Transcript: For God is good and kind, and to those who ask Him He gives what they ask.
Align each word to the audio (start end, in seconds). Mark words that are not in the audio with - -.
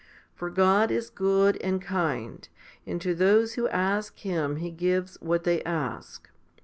For 0.33 0.49
God 0.49 0.89
is 0.89 1.11
good 1.11 1.57
and 1.57 1.79
kind, 1.79 2.49
and 2.87 2.99
to 3.03 3.13
those 3.13 3.53
who 3.53 3.67
ask 3.67 4.17
Him 4.17 4.55
He 4.55 4.71
gives 4.71 5.15
what 5.21 5.43
they 5.43 5.61
ask. 5.63 6.27